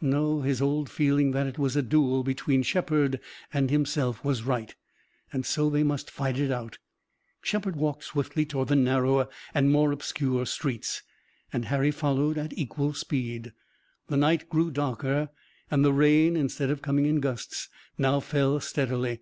[0.00, 3.20] No, his old feeling that it was a duel between Shepard
[3.52, 4.74] and himself was right,
[5.30, 6.78] and so they must fight it out.
[7.42, 11.02] Shepard walked swiftly toward the narrower and more obscure streets,
[11.52, 13.52] and Harry followed at equal speed.
[14.06, 15.28] The night grew darker
[15.70, 17.68] and the rain, instead of coming in gusts,
[17.98, 19.20] now fell steadily.